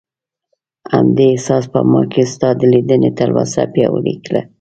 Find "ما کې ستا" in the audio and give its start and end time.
1.91-2.49